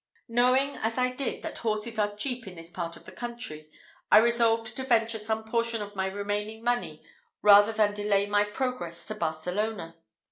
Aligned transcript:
Knowing, 0.27 0.77
as 0.77 0.97
I 0.97 1.11
did, 1.11 1.43
that 1.43 1.59
horses 1.59 1.99
are 1.99 2.15
cheap 2.15 2.47
in 2.47 2.55
this 2.55 2.71
part 2.71 2.97
of 2.97 3.05
the 3.05 3.11
country, 3.11 3.69
I 4.11 4.17
resolved 4.17 4.75
to 4.75 4.83
venture 4.83 5.19
some 5.19 5.43
portion 5.43 5.79
of 5.79 5.95
my 5.95 6.07
remaining 6.07 6.63
money, 6.63 7.03
rather 7.43 7.71
than 7.71 7.93
delay 7.93 8.25
my 8.25 8.43
progress 8.45 9.05
to 9.09 9.13
Barcelona. 9.13 9.93